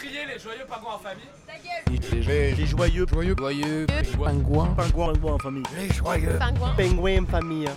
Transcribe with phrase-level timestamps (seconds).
[0.00, 1.24] crier les joyeux pingouins en famille
[2.26, 3.86] Les, les joyeux, joyeux, Joyeux.
[3.86, 5.62] pingouins, Pingouin, pingouin en famille.
[5.76, 6.74] les joyeux Pingouin.
[6.74, 7.68] Pingouin en famille.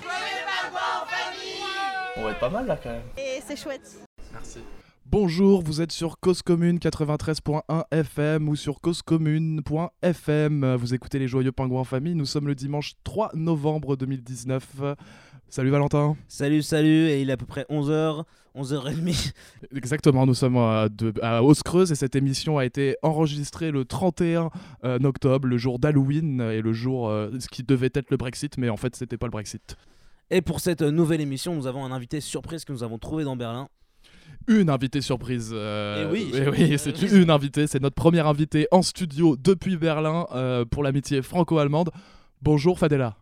[2.15, 3.01] On va être pas mal là quand même.
[3.17, 3.97] Et c'est chouette.
[4.31, 4.59] Merci.
[5.05, 10.76] Bonjour, vous êtes sur Cause Commune 93.1 FM ou sur causecommune.fm.
[10.76, 12.15] Vous écoutez les Joyeux Pingouins en famille.
[12.15, 14.65] Nous sommes le dimanche 3 novembre 2019.
[15.49, 16.16] Salut Valentin.
[16.27, 18.23] Salut, salut, et il est à peu près 11h,
[18.55, 19.34] 11h30.
[19.76, 24.49] Exactement, nous sommes à, de- à Hausse-Creuse et cette émission a été enregistrée le 31
[24.84, 28.58] euh, octobre, le jour d'Halloween et le jour euh, ce qui devait être le Brexit,
[28.58, 29.77] mais en fait c'était pas le Brexit.
[30.32, 33.35] Et pour cette nouvelle émission, nous avons un invité surprise que nous avons trouvé dans
[33.35, 33.68] Berlin.
[34.48, 35.52] Une invitée surprise.
[35.54, 36.32] euh, Eh oui.
[36.34, 40.82] eh oui, c'est une invitée, c'est notre première invitée en studio depuis Berlin euh, pour
[40.82, 41.91] l'amitié franco-allemande.
[42.41, 43.16] Bonjour Fadela.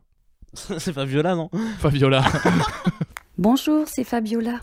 [0.80, 1.50] C'est Fabiola, non?
[1.80, 2.26] Fabiola.
[3.38, 4.60] Bonjour, c'est Fabiola.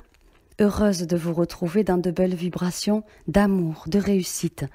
[0.61, 4.67] Heureuse de vous retrouver dans de belles vibrations d'amour, de réussite,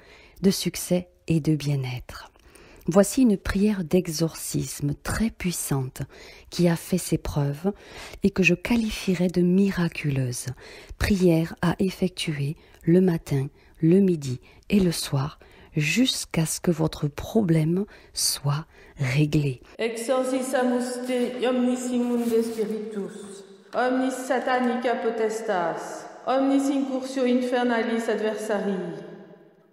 [0.42, 2.30] de succès et de bien-être.
[2.86, 6.02] Voici une prière d'exorcisme très puissante
[6.50, 7.72] qui a fait ses preuves
[8.22, 10.46] et que je qualifierais de miraculeuse.
[10.98, 13.46] Prière à effectuer le matin,
[13.80, 15.38] le midi et le soir
[15.76, 19.60] jusqu'à ce que votre problème soit réglé.
[19.78, 23.44] Exorcisamus te omnis immunde spiritus,
[23.74, 29.02] omnis satanica potestas, omnis incursio infernalis adversarii,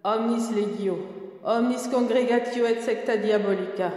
[0.03, 0.97] omnis legio,
[1.44, 3.91] omnis congregatio et secta diabolica,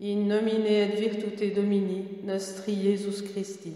[0.00, 3.72] in nomine et virtute Domini nostri Iesus Christi.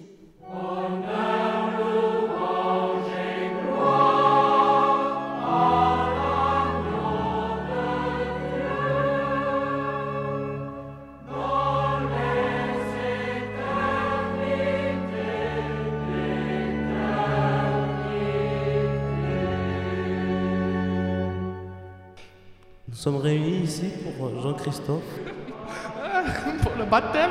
[23.07, 25.01] Sommes réunis ici pour euh, Jean-Christophe.
[26.63, 27.31] pour le baptême,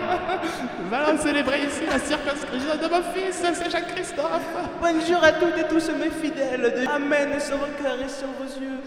[0.79, 4.47] nous allons célébrer ici la circonscription de mon fils, c'est Jacques-Christophe.
[4.79, 6.87] Bonjour à toutes et tous mes fidèles.
[6.89, 8.79] Amen sur vos cœurs et sur vos yeux.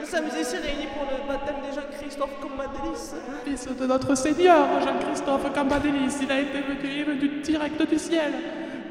[0.00, 3.12] Nous sommes ici réunis pour le baptême de Jean-Christophe Combadélis.
[3.44, 8.32] Fils de notre Seigneur, Jean-Christophe Cambadélis, il a été venu, venu direct du ciel.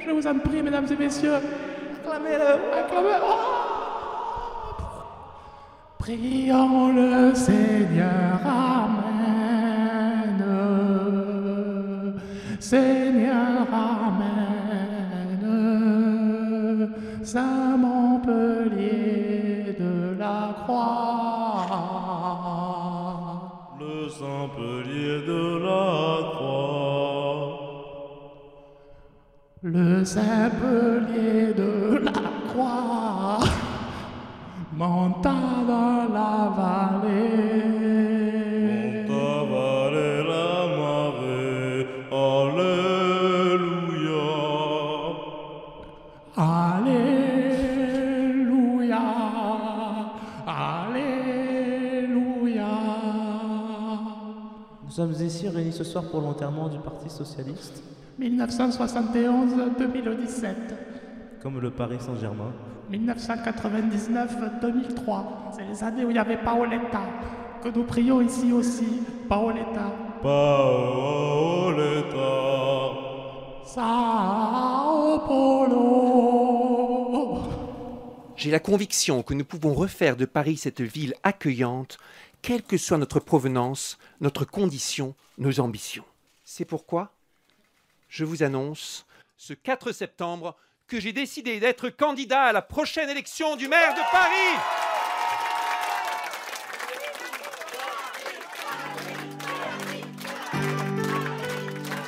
[0.05, 1.37] Je vous en prie, mesdames et messieurs,
[2.05, 3.60] acclamez-le, acclamez oh
[6.01, 9.21] Prions le Seigneur, Amen.
[12.59, 14.31] Seigneur, Amen.
[17.23, 21.67] Saint Montpellier de la Croix.
[23.79, 27.59] Le Saint-Pelier de la croix.
[29.61, 31.71] Le Saint-Pelier de
[32.05, 33.60] la Croix
[34.73, 35.33] monta
[35.67, 37.71] dans la vallée.
[39.07, 41.87] Tavale la marée.
[42.11, 43.61] Alléluia.
[46.37, 49.01] Alléluia,
[50.47, 52.67] Alléluia.
[54.85, 57.83] Nous sommes ici réunis ce soir pour l'enterrement du Parti Socialiste,
[58.19, 60.55] 1971-2017,
[61.41, 62.53] comme le Paris Saint-Germain.
[62.91, 65.23] 1999-2003,
[65.55, 67.01] c'est les années où il n'y avait pas Oletta.
[67.63, 69.91] Que nous prions ici aussi, Paoletta.
[70.21, 72.11] Paoletta.
[73.65, 77.39] Sao Paulo.
[78.35, 81.97] J'ai la conviction que nous pouvons refaire de Paris cette ville accueillante,
[82.41, 86.05] quelle que soit notre provenance, notre condition, nos ambitions.
[86.43, 87.11] C'est pourquoi
[88.09, 89.05] je vous annonce
[89.37, 90.55] ce 4 septembre
[90.91, 94.57] que j'ai décidé d'être candidat à la prochaine élection du maire de Paris.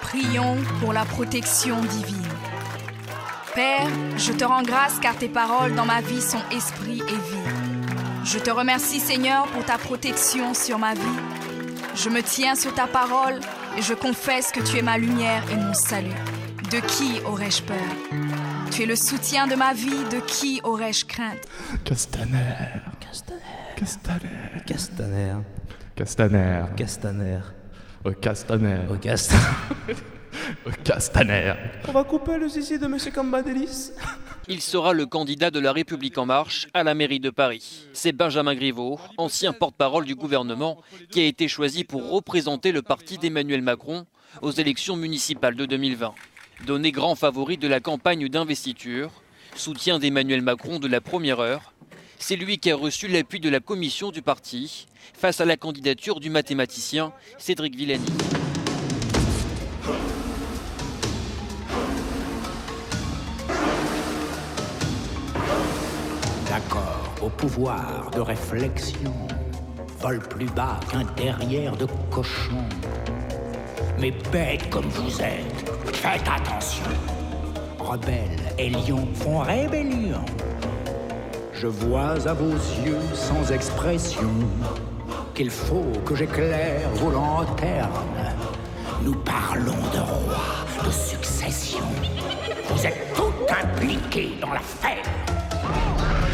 [0.02, 2.28] Prions pour la protection divine.
[3.56, 8.26] Père, je te rends grâce car tes paroles dans ma vie sont esprit et vie.
[8.26, 11.20] Je te remercie Seigneur pour ta protection sur ma vie.
[11.96, 13.40] Je me tiens sur ta parole
[13.78, 16.10] et je confesse que tu es ma lumière et mon salut.
[16.70, 18.23] De qui aurais-je peur?
[18.74, 21.48] Tu es le soutien de ma vie, de qui aurais-je crainte?
[21.84, 22.40] Castaner.
[23.00, 23.40] Castaner.
[23.76, 24.30] Castaner.
[24.66, 25.36] Castaner.
[25.96, 26.64] Castaner.
[26.76, 27.40] Castaner.
[28.04, 28.80] Au Castaner.
[28.90, 29.44] Au Castaner.
[30.66, 31.54] Au Castaner.
[31.88, 33.92] On va couper le zizi de Monsieur Cambadélis.
[34.48, 37.86] Il sera le candidat de la République en marche à la mairie de Paris.
[37.94, 40.82] C'est Benjamin Griveaux, ancien porte-parole du gouvernement,
[41.12, 44.08] qui a été choisi pour représenter le parti d'Emmanuel Macron
[44.42, 46.16] aux élections municipales de 2020.
[46.66, 49.10] Donné grand favori de la campagne d'investiture,
[49.54, 51.74] soutien d'Emmanuel Macron de la première heure,
[52.20, 56.22] C'est lui qui a reçu l'appui de la commission du parti face à la candidature
[56.22, 58.06] du mathématicien Cédric Villani.
[66.48, 69.14] D'accord au pouvoir de réflexion,
[70.00, 72.64] vole plus bas qu'un derrière de cochon.
[74.00, 76.86] Mais bêtes comme vous êtes, faites attention.
[77.80, 80.26] Rebelles et lions font rébellion.
[81.54, 82.56] Je vois à vos
[82.86, 84.30] yeux sans expression
[85.34, 87.90] qu'il faut que j'éclaire vos lanternes.
[89.02, 91.86] Nous parlons de roi, de succession.
[92.70, 95.04] Vous êtes tout impliqués dans l'affaire.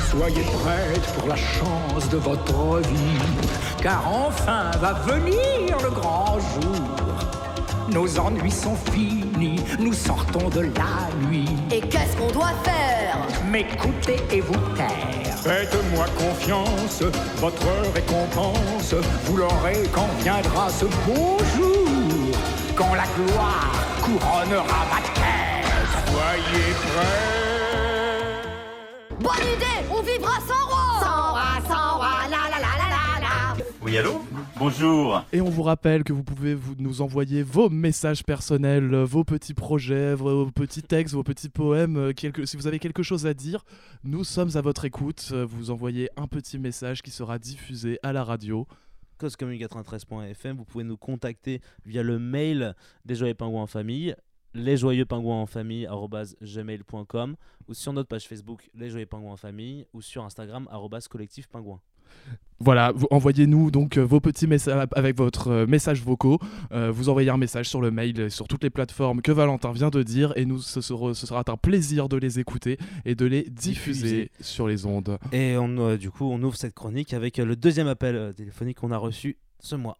[0.09, 3.51] Soyez prêtes pour la chance de votre vie,
[3.81, 6.88] car enfin va venir le grand jour.
[7.91, 11.49] Nos ennuis sont finis, nous sortons de la nuit.
[11.71, 13.17] Et qu'est-ce qu'on doit faire?
[13.49, 15.35] M'écouter et vous taire.
[15.43, 17.01] Faites-moi confiance,
[17.37, 18.93] votre récompense,
[19.25, 22.37] vous l'aurez quand viendra ce beau jour,
[22.75, 23.71] quand la gloire
[24.03, 25.65] couronnera ma tête.
[26.11, 27.39] Soyez prêts.
[29.19, 33.19] Bonne idée On vivra sans roi Sans roi, sans roi, la la la la la
[33.21, 34.23] la Oui, allô?
[34.59, 35.23] Bonjour.
[35.31, 39.23] Et on vous rappelle que vous pouvez vous, nous envoyer vos messages personnels, euh, vos
[39.23, 41.95] petits projets, vos petits textes, vos petits poèmes.
[41.97, 43.63] euh, quelque- si vous avez quelque chose à dire,
[44.03, 45.29] nous sommes à votre écoute.
[45.31, 48.67] Euh, Vous envoyez un petit message qui sera diffusé à la radio.
[49.19, 50.57] causecommune93.fm.
[50.57, 52.73] Vous pouvez nous contacter via le mail
[53.05, 54.15] des Joyeux Pingouins en famille,
[54.53, 55.87] les Joyeux Pingouins en famille
[56.41, 57.35] gmail.com
[57.67, 60.67] ou sur notre page Facebook les Joyeux Pingouins en famille ou sur Instagram
[61.09, 61.81] collectif pingouin.
[62.61, 66.39] Voilà, envoyez-nous donc euh, vos petits messages avec votre euh, message vocaux.
[66.73, 69.89] Euh, vous envoyez un message sur le mail, sur toutes les plateformes que Valentin vient
[69.89, 73.25] de dire, et nous, ce sera, ce sera un plaisir de les écouter et de
[73.25, 74.31] les diffuser, Diffuser.
[74.41, 75.17] sur les ondes.
[75.31, 78.33] Et on, euh, du coup, on ouvre cette chronique avec euh, le deuxième appel euh,
[78.33, 79.97] téléphonique qu'on a reçu ce mois.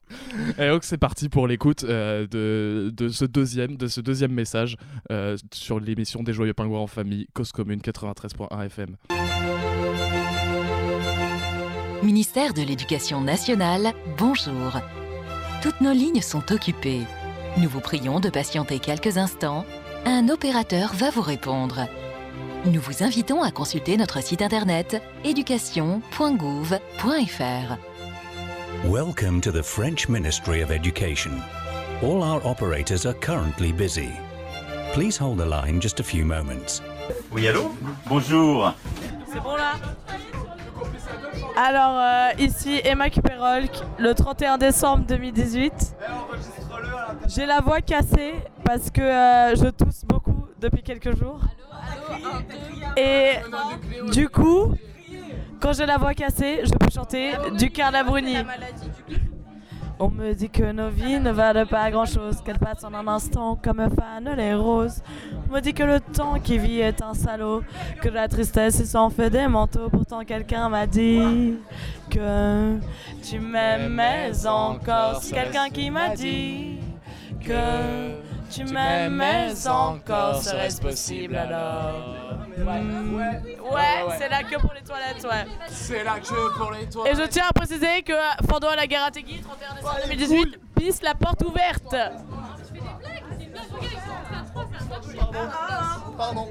[0.58, 4.76] Et donc c'est parti pour l'écoute euh, de, de ce deuxième de ce deuxième message
[5.12, 8.96] euh, sur l'émission des Joyeux Pingouins en famille, Cause Commune 93.1 FM.
[12.04, 14.80] Ministère de l'Éducation nationale, bonjour.
[15.62, 17.02] Toutes nos lignes sont occupées.
[17.58, 19.66] Nous vous prions de patienter quelques instants.
[20.06, 21.88] Un opérateur va vous répondre.
[22.66, 27.78] Nous vous invitons à consulter notre site internet éducation.gouv.fr.
[28.86, 31.34] Welcome to the French Ministry of Education.
[32.02, 34.08] All our operators are currently busy.
[34.94, 36.82] Please hold the line just a few moments.
[37.34, 37.76] Oui, allô?
[38.08, 38.74] Bonjour.
[39.32, 39.74] C'est bon là?
[41.62, 43.66] Alors euh, ici Emma Cuperol,
[43.98, 45.94] le 31 décembre 2018.
[47.28, 51.42] J'ai la voix cassée parce que euh, je tousse beaucoup depuis quelques jours.
[52.96, 53.32] Et
[54.14, 54.74] du coup,
[55.60, 58.38] quand j'ai la voix cassée, je peux chanter du Carla Bruni.
[60.02, 63.06] On me dit que nos vies ne valent pas grand chose, qu'elles passent en un
[63.10, 65.04] instant comme fanent les roses.
[65.50, 67.64] On me dit que le temps qui vit est un salaud,
[68.02, 69.90] que la tristesse s'en fait des manteaux.
[69.90, 71.58] Pourtant, quelqu'un m'a dit
[72.10, 72.78] que
[73.22, 75.22] tu m'aimais encore.
[75.34, 76.78] Quelqu'un qui m'a dit
[77.42, 80.42] que tu m'aimais encore.
[80.42, 82.36] Serait-ce possible alors?
[82.58, 85.46] Ouais, c'est la queue pour les toilettes, ouais.
[85.70, 87.18] C'est la queue pour les toilettes.
[87.18, 88.14] Et je tiens à préciser que
[88.48, 91.96] pendant la guerre à Tegui, 31 décembre 2018, pisse la porte ouverte.
[96.18, 96.48] Pardon.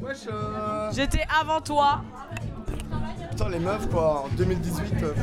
[0.00, 0.90] Wesh, euh...
[0.92, 2.00] J'étais avant toi.
[3.30, 5.02] Putain, les meufs, quoi, en 2018.
[5.02, 5.14] euh,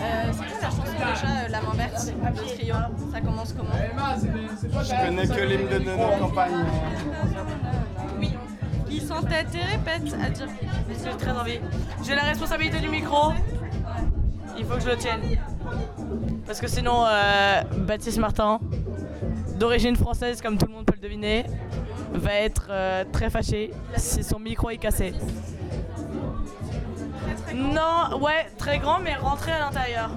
[0.00, 2.74] Euh, c'est quoi la chanson déjà, euh, La main verte de Trio?
[3.12, 3.72] Ça commence comment?
[4.82, 6.64] Je connais que l'hymne de nos campagnes.
[8.18, 8.36] Oui.
[8.90, 10.48] Ils s'entêtent et répètent à dire.
[10.88, 11.60] J'ai très envie.
[12.04, 13.32] J'ai la responsabilité du micro.
[14.58, 15.20] Il faut que je le tienne.
[16.46, 18.60] Parce que sinon, euh, Baptiste Martin,
[19.58, 21.46] d'origine française comme tout le monde peut le deviner,
[22.12, 25.14] va être euh, très fâché si son micro est cassé.
[27.54, 30.10] Non, ouais, très grand, mais rentré à l'intérieur.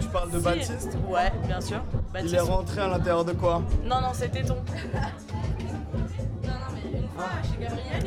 [0.00, 0.44] Tu parles de Si.
[0.44, 1.80] Baptiste Ouais, bien sûr.
[2.12, 2.34] Baptiste.
[2.34, 3.62] Il est rentré à l'intérieur de quoi?
[3.84, 4.56] Non, non, c'était ton.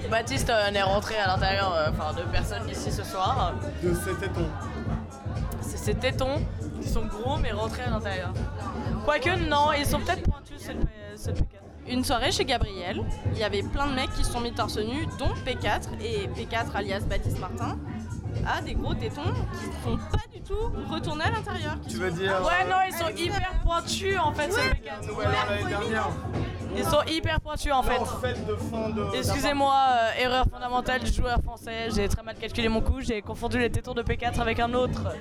[0.09, 3.53] Baptiste euh, est rentré à l'intérieur euh, enfin, de personnes ici ce soir.
[3.83, 4.47] De ses tétons.
[5.61, 6.41] C'est ses tétons
[6.81, 8.31] qui sont gros mais rentrés à l'intérieur.
[9.05, 11.56] Quoique, non, ils sont peut-être pointus, c'est le, P- c'est le P4.
[11.89, 13.01] Une soirée chez Gabriel,
[13.33, 16.27] il y avait plein de mecs qui se sont mis torse nu, dont P4 et
[16.27, 17.77] P4 alias Baptiste Martin
[18.45, 21.77] a des gros tétons qui ne sont pas du tout retournés à l'intérieur.
[21.87, 25.07] Tu veux dire Ouais, non, ils sont hyper pointus en fait, c'est le P4.
[25.07, 26.09] Nouvelle An l'année dernière.
[26.75, 28.01] Ils sont hyper pointus en fait.
[29.13, 31.89] Excusez-moi, euh, erreur fondamentale du joueur français.
[31.95, 32.99] J'ai très mal calculé mon coup.
[33.01, 35.15] J'ai confondu les tétons de P4 avec un autre.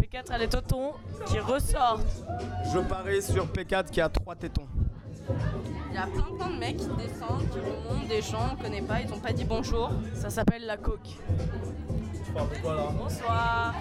[0.00, 0.92] P4 a les tétons
[1.26, 2.24] qui ressortent.
[2.72, 4.66] Je parie sur P4 qui a 3 tétons.
[5.90, 8.82] Il y a plein plein de mecs qui descendent, qui remontent, des gens qu'on connaît
[8.82, 9.90] pas, ils n'ont pas dit bonjour.
[10.14, 11.18] Ça s'appelle la coque.
[12.34, 12.92] Bonsoir.
[12.92, 13.74] Bonsoir.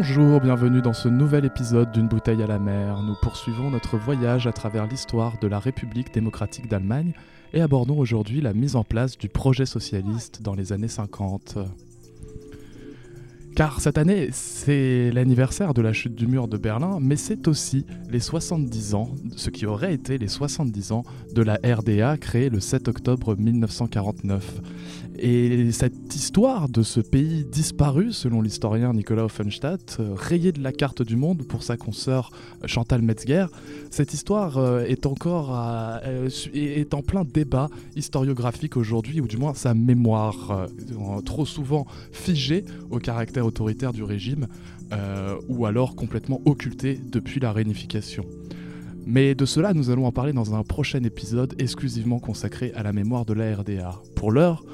[0.00, 3.02] Bonjour, bienvenue dans ce nouvel épisode d'une bouteille à la mer.
[3.02, 7.14] Nous poursuivons notre voyage à travers l'histoire de la République démocratique d'Allemagne
[7.52, 11.58] et abordons aujourd'hui la mise en place du projet socialiste dans les années 50.
[13.56, 17.84] Car cette année, c'est l'anniversaire de la chute du mur de Berlin, mais c'est aussi
[18.08, 21.02] les 70 ans, ce qui aurait été les 70 ans
[21.34, 24.60] de la RDA créée le 7 octobre 1949.
[25.20, 30.70] Et cette histoire de ce pays disparu, selon l'historien Nicolas Offenstadt, euh, rayé de la
[30.70, 32.30] carte du monde pour sa consoeur
[32.62, 33.46] euh, Chantal Metzger,
[33.90, 35.58] cette histoire euh, est encore
[36.54, 40.68] est en plein débat historiographique aujourd'hui, ou du moins sa mémoire,
[41.24, 44.46] trop souvent figée au caractère autoritaire du régime,
[45.48, 48.24] ou alors complètement occultée depuis la réunification.
[49.06, 52.92] Mais de cela, nous allons en parler dans un prochain épisode exclusivement consacré à la
[52.92, 53.94] mémoire de la RDA.
[54.14, 54.64] Pour l'heure,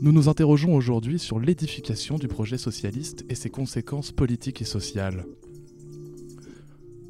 [0.00, 5.24] nous nous interrogeons aujourd'hui sur l'édification du projet socialiste et ses conséquences politiques et sociales.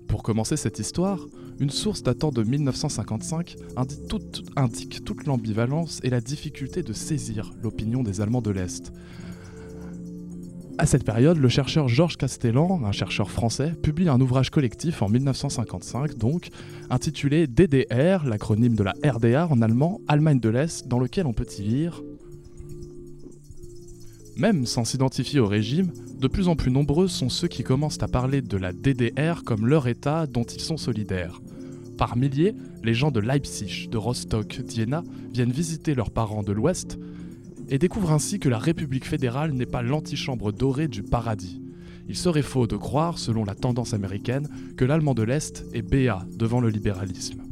[0.07, 1.27] Pour commencer cette histoire,
[1.61, 8.23] une source datant de 1955 indique toute, l'ambivalence et la difficulté de saisir l'opinion des
[8.23, 8.93] Allemands de l'Est.
[10.79, 15.09] À cette période, le chercheur Georges Castellan, un chercheur français, publie un ouvrage collectif en
[15.09, 16.49] 1955, donc,
[16.89, 21.49] intitulé DDR, l'acronyme de la RDA en allemand, Allemagne de l'Est, dans lequel on peut
[21.59, 22.03] y lire
[24.39, 28.09] même sans s'identifier au régime, de plus en plus nombreux sont ceux qui commencent à
[28.09, 31.41] parler de la DDR comme leur État dont ils sont solidaires.
[31.99, 35.03] Par milliers, les gens de Leipzig, de Rostock, d'Iéna
[35.35, 36.99] viennent visiter leurs parents de l'Ouest
[37.69, 41.61] et découvrent ainsi que la République fédérale n'est pas l'antichambre dorée du paradis.
[42.09, 46.25] Il serait faux de croire, selon la tendance américaine, que l'Allemand de l'Est est béat
[46.31, 47.43] devant le libéralisme.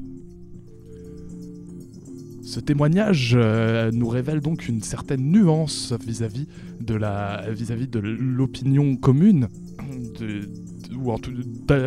[2.47, 6.47] Ce témoignage euh, nous révèle donc une certaine nuance vis-à-vis
[6.81, 9.49] de la vis-à-vis de l'opinion commune
[10.21, 10.43] de-
[10.89, 11.13] de- ou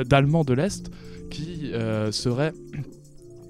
[0.04, 0.91] d'Allemands de l'Est
[1.32, 2.52] qui euh, serait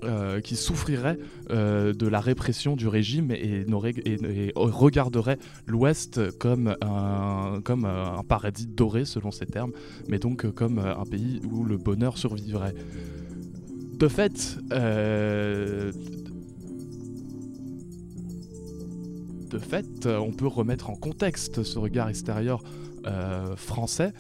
[0.04, 1.18] euh, qui souffrirait
[1.50, 3.66] euh, de la répression du régime et,
[4.06, 9.72] et- regarderait l'Ouest comme un, comme un paradis doré selon ces termes,
[10.08, 12.76] mais donc comme un pays où le bonheur survivrait.
[13.98, 14.58] De fait,
[19.50, 22.64] de fait, euh, on peut remettre en contexte ce regard extérieur
[23.06, 24.14] euh, français.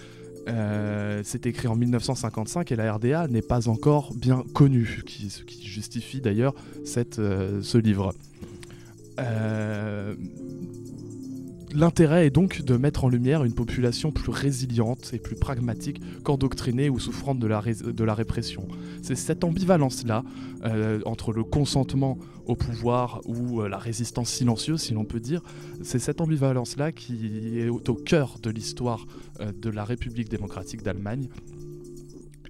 [0.47, 5.67] Euh, c'est écrit en 1955 et la RDA n'est pas encore bien connue, ce qui
[5.67, 8.13] justifie d'ailleurs ce livre.
[11.73, 16.89] L'intérêt est donc de mettre en lumière une population plus résiliente et plus pragmatique qu'endoctrinée
[16.89, 18.67] ou souffrante de la, répression.
[19.03, 20.23] C'est cette ambivalence-là
[20.65, 25.43] euh, entre le consentement au pouvoir ou euh, la résistance silencieuse, si l'on peut dire,
[25.83, 29.05] c'est cette ambivalence-là qui est au, cœur de l'histoire
[29.39, 31.29] euh, de la République démocratique d'Allemagne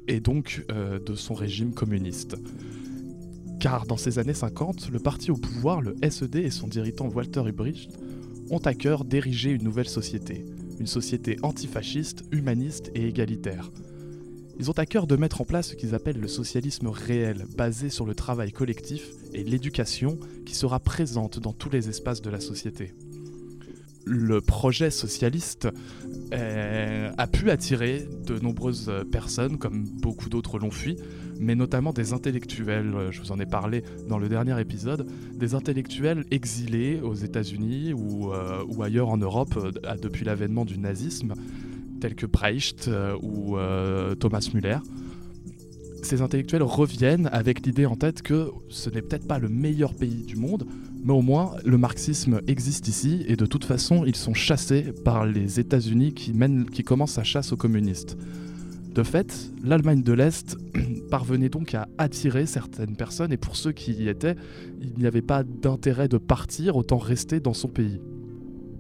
[0.08, 0.66] et donc
[1.06, 2.36] de son régime communiste.
[3.60, 7.42] Car dans ces années 50, le parti au pouvoir, le SED et son dirigeant Walter
[7.46, 7.92] Ulbricht
[8.50, 10.46] ont à cœur d'ériger une nouvelle société,
[10.80, 13.72] une société antifasciste, humaniste et égalitaire.
[14.60, 17.90] Ils ont à cœur de mettre en place ce qu'ils appellent le socialisme réel, basé
[17.90, 22.42] sur le travail collectif et l'éducation qui sera présente dans tous les espaces de la
[22.42, 22.94] société.
[24.06, 25.68] Le projet socialiste
[26.34, 30.98] euh, a pu attirer de nombreuses personnes, comme beaucoup d'autres l'ont fui,
[31.40, 35.56] mais notamment des intellectuels, euh, je vous en ai parlé dans le dernier épisode, des
[35.56, 41.34] intellectuels exilés aux États-Unis ou, euh, ailleurs en Europe euh, depuis l'avènement du nazisme,
[42.00, 44.80] tels que Brecht euh, ou euh, Thomas Müller.
[46.02, 50.24] Ces intellectuels reviennent avec l'idée en tête que ce n'est peut-être pas le meilleur pays
[50.24, 50.66] du monde,
[51.04, 55.26] mais au moins le marxisme existe ici et de toute façon ils sont chassés par
[55.26, 58.18] les États-Unis qui, mènent, qui commencent sa chasse aux communistes.
[58.94, 60.58] De fait, l'Allemagne de l'Est
[61.12, 64.36] parvenait donc à attirer certaines personnes et pour ceux qui y étaient,
[64.82, 68.02] il n'y avait pas d'intérêt de partir, autant rester dans son pays.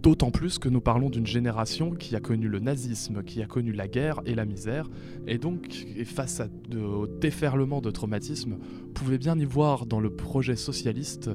[0.02, 3.72] D'autant plus que nous parlons d'une génération qui a connu le nazisme, qui a connu
[3.72, 4.90] la guerre et la misère,
[5.28, 8.58] et donc, face à de, au déferlement de traumatismes,
[8.94, 11.30] pouvait bien y voir dans le projet socialiste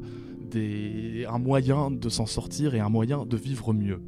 [0.55, 4.01] un moyen de s'en sortir et un moyen de vivre mieux.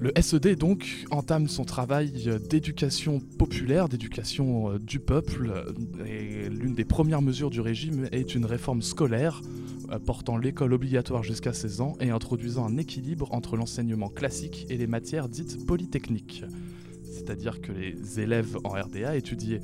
[0.00, 2.10] Le SED donc entame son travail
[2.50, 5.64] d'éducation populaire, d'éducation euh, du peuple,
[6.04, 9.40] et l'une des premières mesures du régime est une réforme scolaire
[9.90, 14.76] euh, portant l'école obligatoire jusqu'à 16 ans et introduisant un équilibre entre l'enseignement classique et
[14.76, 16.44] les matières dites polytechniques.
[17.10, 19.60] C'est-à-dire que les élèves en RDA étudiaient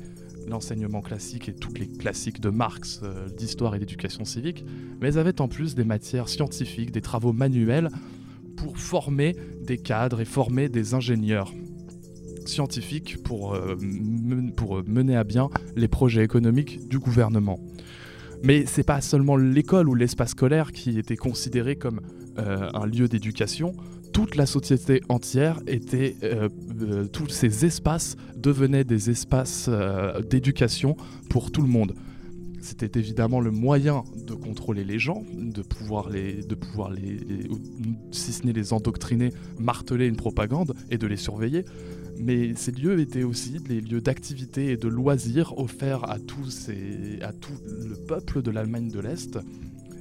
[0.47, 4.65] l'enseignement classique et tous les classiques de Marx, euh, d'histoire et d'éducation civique,
[5.01, 7.89] mais avaient en plus des matières scientifiques, des travaux manuels
[8.57, 11.53] pour former des cadres et former des ingénieurs
[12.45, 13.75] scientifiques pour, euh,
[14.55, 17.59] pour mener à bien les projets économiques du gouvernement.
[18.43, 22.01] Mais c'est pas seulement l'école ou l'espace scolaire qui était considéré comme
[22.39, 23.73] euh, un lieu d'éducation.
[24.13, 26.49] Toute la société entière était, euh,
[26.81, 30.97] euh, tous ces espaces devenaient des espaces euh, d'éducation
[31.29, 31.93] pour tout le monde.
[32.59, 37.49] C'était évidemment le moyen de contrôler les gens, de pouvoir les, de pouvoir les, les-
[38.11, 41.65] si ce n'est les endoctriner, marteler une propagande et de les surveiller.
[42.19, 47.19] Mais ces lieux étaient aussi des lieux d'activité et de loisirs offerts à, tous ces,
[47.21, 49.39] à tout le peuple de l'Allemagne de l'Est.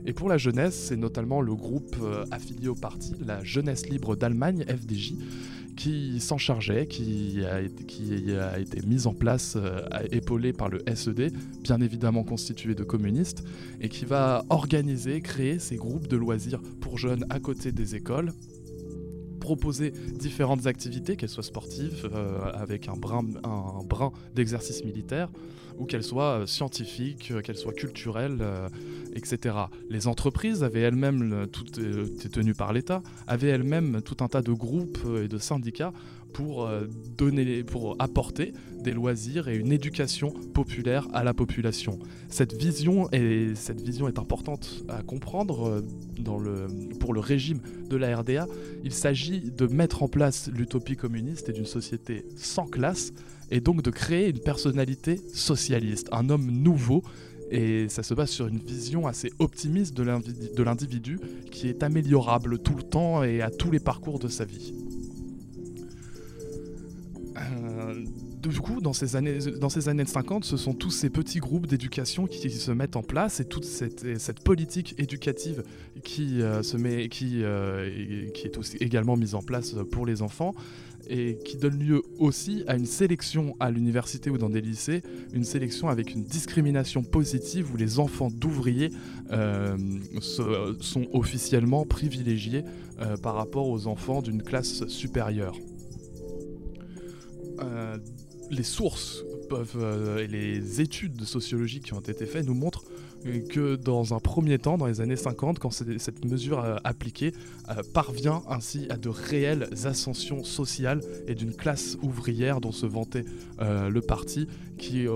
[0.07, 4.17] Et pour la jeunesse, c'est notamment le groupe euh, affilié au parti, la Jeunesse Libre
[4.17, 5.15] d'Allemagne, FDJ,
[5.77, 8.11] qui s'en chargeait, qui a, été- qui
[8.87, 11.33] mise en place, euh, épaulée par le SED,
[11.63, 13.45] bien évidemment constitué de communistes,
[13.81, 18.33] et qui va organiser, créer ces groupes de loisirs pour jeunes à côté des écoles,
[19.41, 23.23] proposer différentes activités, qu'elles soient sportives, euh, avec un brin
[24.35, 25.31] d'exercice militaire,
[25.81, 28.69] ou qu'elles soient euh, scientifiques, euh, qu'elles soient culturelles, euh,
[29.17, 29.57] etc.
[29.89, 34.29] Les entreprises avaient elles-mêmes, le- tout euh, était tenu par l'État, avaient elles-mêmes tout un
[34.29, 35.93] tas de groupes et de syndicats
[36.33, 36.71] pour,
[37.19, 38.53] donner, pour apporter
[38.85, 41.99] des loisirs et une éducation populaire à la population.
[42.29, 43.53] Cette vision est,
[44.17, 45.83] importante à comprendre
[47.01, 48.47] pour le régime de la RDA.
[48.85, 53.13] Il s'agit de mettre en place l'utopie communiste et d'une société sans classe,
[53.51, 57.03] et donc de créer une personnalité socialiste, un homme nouveau.
[57.51, 61.19] Et ça se base sur une vision assez optimiste de l'individu
[61.51, 64.73] qui est améliorable tout le temps et à tous les parcours de sa vie.
[67.37, 68.05] Euh,
[68.49, 71.67] du coup, dans ces, années, dans ces années 50, ce sont tous ces petits groupes
[71.67, 75.63] d'éducation qui se mettent en place et toute cette, et cette politique éducative
[76.03, 80.55] qui, euh, se met, euh, qui est aussi également mise en place pour les enfants
[81.09, 85.45] et qui donne lieu aussi à une sélection à l'université ou dans des lycées, une
[85.45, 88.91] sélection avec une discrimination positive où les enfants d'ouvriers
[89.33, 89.77] euh,
[90.21, 92.65] sont officiellement privilégiés
[93.23, 95.57] par rapport aux enfants d'une classe supérieure.
[98.51, 99.25] Les sources
[99.77, 102.85] euh, et les études de sociologie qui ont été faites nous montrent
[103.27, 107.33] euh, que dans un premier temps, dans les années 50, quand cette mesure euh, appliquée
[107.95, 113.25] parvient ainsi à de réelles ascensions sociales et d'une classe ouvrière dont se vantait
[113.61, 115.07] le parti, qui,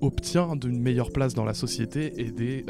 [0.00, 2.62] obtient d'une meilleure place dans la société et des,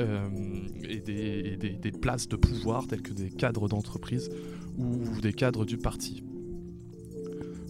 [2.00, 4.30] places de pouvoir telles que des cadres d'entreprise
[4.78, 6.22] ou des cadres du parti.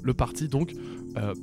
[0.02, 0.72] Le parti donc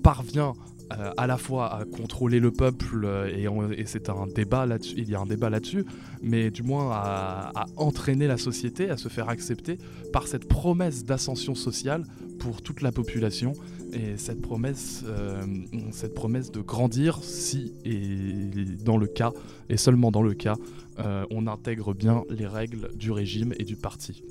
[0.01, 0.53] parvient
[0.91, 5.09] euh, à la fois à contrôler le peuple euh, et, c'est un débat là-dessus, il
[5.09, 5.85] y a un débat là-dessus,
[6.21, 9.79] mais du moins à, entraîner la société, à se faire accepter
[10.11, 12.05] par cette promesse d'ascension sociale
[12.39, 13.53] pour toute la population
[13.93, 19.31] et cette promesse, euh, de grandir si et dans le cas
[19.69, 20.57] et seulement dans le cas
[20.99, 24.23] euh, on intègre bien les règles du régime et du parti.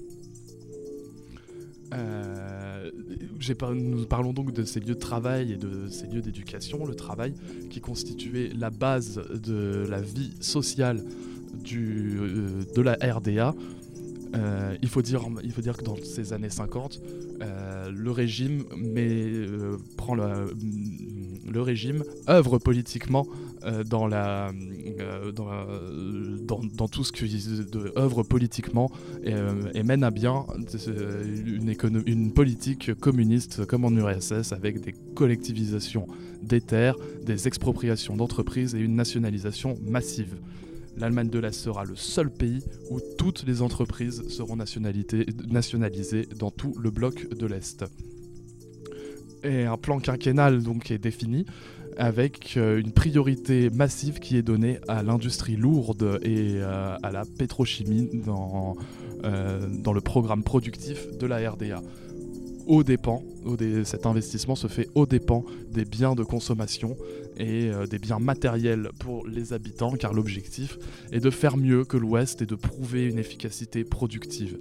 [1.93, 2.91] Euh,
[3.75, 7.35] nous parlons donc de ces lieux de travail et de ces lieux d'éducation, le travail
[7.71, 11.03] qui constituait la base de la vie sociale
[11.73, 13.55] euh, de la RDA.
[14.35, 17.01] Euh, il, faut dire, il que dans ces années 50,
[17.43, 18.65] euh, le régime
[18.97, 23.27] euh, prend le régime œuvre politiquement
[23.85, 24.51] dans, la,
[25.01, 27.25] euh, dans, tout ce qui
[27.97, 28.91] œuvre politiquement
[29.23, 30.45] et, euh, et mène à bien
[30.89, 36.07] euh, une, une politique communiste comme en URSS avec des collectivisations
[36.43, 40.35] des terres, des expropriations d'entreprises et une nationalisation massive.
[40.97, 46.75] L'Allemagne de l'Est sera le seul pays où toutes les entreprises seront nationalisées dans tout
[46.79, 47.85] le bloc de l'Est.
[49.45, 51.47] Et un plan quinquennal donc est défini
[51.97, 57.25] avec euh, une priorité massive qui est donnée à l'industrie lourde et euh, à la
[57.25, 58.77] pétrochimie dans,
[59.25, 61.83] euh, dans le programme productif de la RDA.
[62.67, 63.25] Au dépens,
[63.83, 66.97] cet investissement se fait au dépens des biens de consommation
[67.37, 70.79] et des biens matériels pour les habitants, car l'objectif
[71.11, 74.59] est de faire mieux que l'Ouest et de prouver une efficacité productive.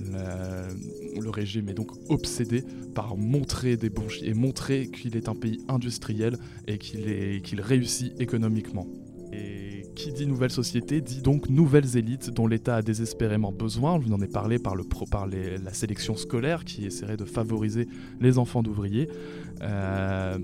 [0.00, 5.60] Le régime est donc obsédé par montrer des bons et montrer qu'il est un pays
[5.68, 8.86] industriel et qu'il réussit économiquement.
[9.32, 13.98] Et qui dit nouvelle société dit donc nouvelles élites dont l'État a désespérément besoin.
[14.00, 17.88] Je vous en ai parlé par, le par la sélection scolaire qui essaierait de favoriser
[18.20, 19.08] les enfants d'ouvriers.
[19.62, 20.38] Euh,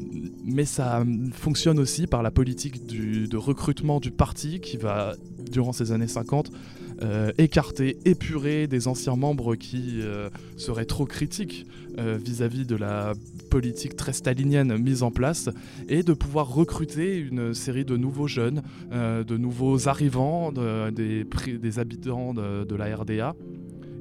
[0.45, 5.15] mais ça fonctionne aussi par la politique de recrutement du parti qui va,
[5.51, 6.51] durant ces années 50,
[7.03, 11.67] euh, écarter, épurer des anciens membres qui euh, seraient trop critiques
[11.99, 13.15] euh, vis-à-vis de la
[13.51, 15.51] politique très stalinienne mise en place
[15.89, 18.63] et de pouvoir recruter une série de nouveaux jeunes,
[18.93, 23.35] euh, de nouveaux arrivants, de- des, habitants de, la RDA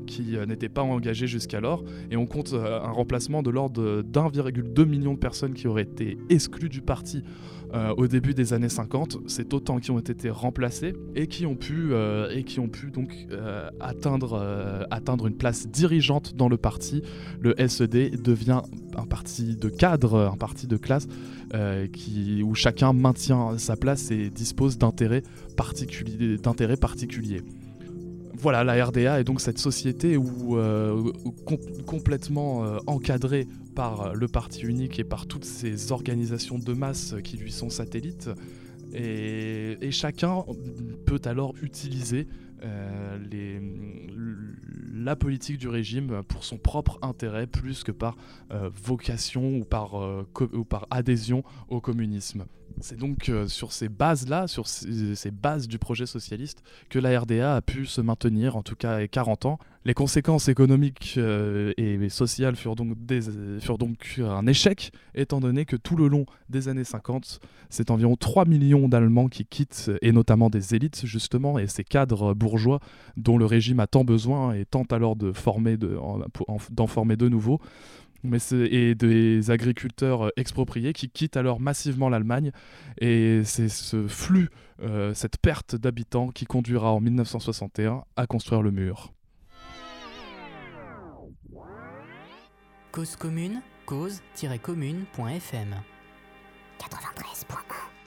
[0.08, 1.84] qui n'étaient pas engagés jusqu'alors.
[2.12, 6.18] Et on compte un remplacement de l'ordre de- d'1,2 million de personnes qui auraient été
[6.30, 7.24] exclues du parti
[7.74, 9.20] euh, au début des années 50.
[9.28, 13.16] C'est autant qui ont été remplacés et qui ont pu, euh, et qui ont donc
[13.32, 17.02] euh, atteindre, une place dirigeante dans le parti.
[17.40, 18.62] Le SED devient
[18.98, 21.08] un parti de cadre, un parti de classe
[22.44, 25.24] où chacun maintient sa place et dispose d'intérêts
[25.58, 27.42] particuliers
[28.42, 31.12] voilà, la RDA est donc cette société où, euh,
[31.86, 37.14] complètement euh, encadrée par euh, le parti unique et par toutes ces organisations de masse
[37.24, 38.32] qui lui sont satellites.
[38.94, 40.44] Et, chacun
[41.06, 42.28] peut alors utiliser
[44.94, 48.16] la politique du régime pour son propre intérêt plus que par
[48.84, 52.46] vocation ou par adhésion au communisme.
[52.80, 57.20] C'est donc euh, sur ces bases-là, sur ces, ces bases du projet socialiste, que la
[57.20, 59.60] RDA a pu se maintenir, en tout cas à 40 ans.
[59.84, 62.96] Les conséquences économiques euh, et sociales furent donc,
[64.20, 68.88] un échec, étant donné que tout le long des années 50, c'est environ 3 millions
[68.88, 72.80] d'Allemands qui quittent, et notamment des élites justement, et ces cadres bourgeois
[73.18, 76.88] dont le régime a tant besoin et tente alors de former de- en- en- d'en
[76.88, 77.60] former de nouveaux
[78.24, 82.52] mais et des agriculteurs euh, expropriés qui quittent alors massivement l'Allemagne.
[83.00, 84.50] Et c'est ce flux,
[84.82, 89.14] euh, cette perte d'habitants qui conduira en 1961 à construire le mur.
[92.92, 95.76] Cause commune, cause-commune.fm
[96.80, 98.01] 93.1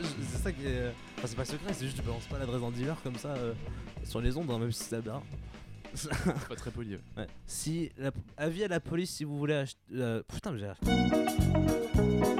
[0.00, 0.92] C'est ça qui est.
[1.18, 3.28] Enfin, c'est pas secret, c'est juste que tu balances pas l'adresse d'un dealer comme ça
[3.34, 3.52] euh,
[4.04, 5.22] sur les ondes, hein, même si c'est bien.
[6.48, 7.00] pas très poli, ouais.
[7.18, 7.26] Ouais.
[7.46, 8.10] Si la...
[8.36, 9.78] Avis à la police si vous voulez acheter.
[9.94, 12.31] euh, Putain, mais j'ai.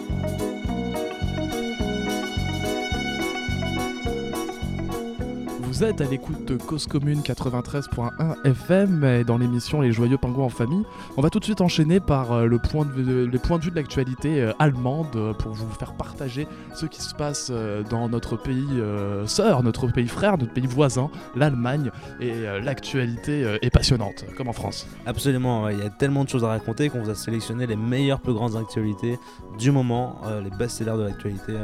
[5.72, 10.44] Vous êtes à l'écoute de Cause Commune 93.1 FM et dans l'émission Les Joyeux Pingouins
[10.44, 10.84] en famille.
[11.16, 13.70] On va tout de suite enchaîner par euh, le point de les points de vue
[13.70, 17.50] de l'actualité euh, allemande euh, pour vous faire partager ce qui se passe
[17.88, 18.82] dans notre pays
[19.24, 21.90] sœur, notre pays frère, notre pays voisin, l'Allemagne.
[22.20, 24.86] Et l'actualité est passionnante, comme en France.
[25.06, 28.20] Absolument, il y a tellement de choses à raconter qu'on vous a sélectionné les meilleures,
[28.20, 29.18] plus grandes actualités
[29.58, 31.54] du moment, les best-sellers de l'actualité.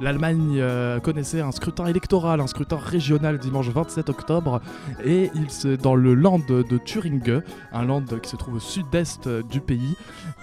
[0.00, 4.60] L'Allemagne euh, connaissait un scrutin électoral, un scrutin régional dimanche 27 octobre,
[5.04, 7.42] et il se, dans le land de Thuringe,
[7.72, 9.96] un land qui se trouve au sud-est euh, du pays.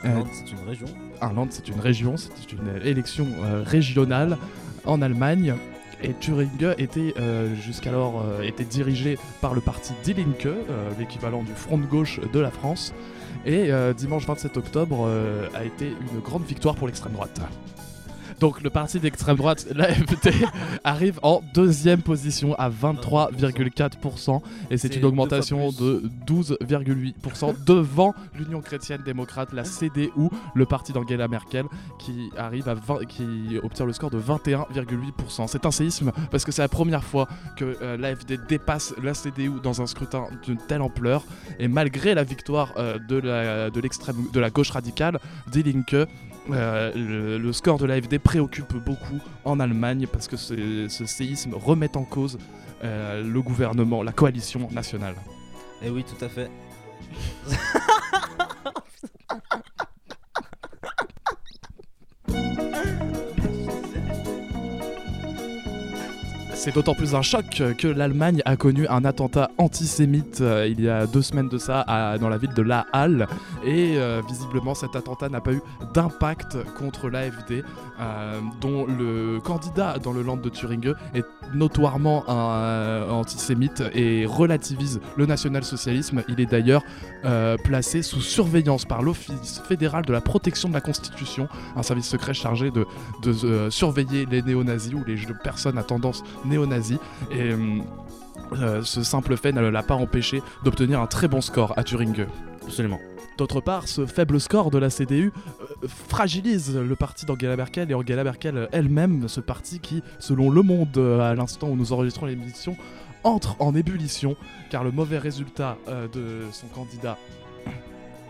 [0.04, 0.88] Un land, c'est une région.
[1.22, 4.38] Un land, c'est une région, c'est une élection euh, régionale
[4.86, 5.56] en Allemagne.
[6.04, 11.44] Et Thuringe était euh, jusqu'alors euh, était dirigé par le parti Die Linke, euh, l'équivalent
[11.44, 12.94] du front de gauche de la France.
[13.46, 17.40] Et euh, dimanche 27 octobre euh, a été une grande victoire pour l'extrême droite.
[18.44, 20.34] Donc le parti d'extrême droite, l'AFD,
[20.84, 29.02] arrive en deuxième position à 23,4% et c'est une augmentation de 12,8% devant l'Union chrétienne
[29.06, 31.68] démocrate, la CDU, le parti d'Angela Merkel,
[32.00, 35.48] qui arrive à 20 qui obtient le score de 21,8%.
[35.48, 39.62] C'est un séisme parce que c'est la première fois que euh, l'AFD dépasse la CDU
[39.64, 41.24] dans un scrutin d'une telle ampleur.
[41.60, 45.18] Et malgré la victoire euh, de la de l'extrême de la gauche radicale,
[45.50, 46.10] Die Linke,
[46.52, 51.54] euh, le, le score de l'AFD préoccupe beaucoup en Allemagne parce que ce, ce séisme
[51.54, 52.38] remet en cause
[52.84, 55.16] euh, le gouvernement, la coalition nationale.
[55.82, 56.50] Et Eh oui, tout à fait.
[66.64, 70.88] C'est d'autant plus un choc que l'Allemagne a connu un attentat antisémite euh, il y
[70.88, 71.86] a deux semaines de ça
[72.22, 73.28] dans la ville de La Halle.
[73.66, 75.62] Et euh, visiblement, cet attentat n'a pas eu
[75.94, 77.66] d'impact contre l'AFD,
[78.00, 82.24] euh, dont le candidat dans le land de Thuringe est notoirement
[83.10, 86.24] antisémite et relativise le national-socialisme.
[86.30, 86.84] Il est d'ailleurs
[87.66, 92.34] placé sous surveillance par l'Office fédéral de la protection de la Constitution, un service secret
[92.34, 92.88] chargé de,
[93.70, 96.24] surveiller les néo-nazis ou les personnes à tendance
[96.54, 97.00] néo-nazie.
[97.32, 97.80] Et euh,
[98.54, 102.26] euh, ce simple fait ne l'a pas empêché d'obtenir un très bon score à Thuringe.
[102.64, 103.00] Absolument.
[103.38, 107.94] D'autre part, ce faible score de la CDU euh, fragilise le parti d'Angela Merkel et
[107.96, 112.78] Angela Merkel elle-même, ce parti qui, selon Le Monde, à l'instant où nous enregistrons l'émission,
[113.24, 114.36] entre en ébullition
[114.70, 117.18] car le mauvais résultat euh, de son candidat